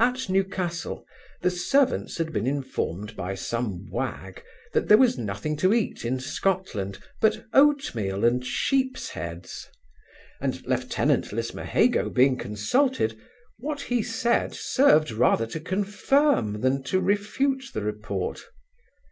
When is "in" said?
6.04-6.18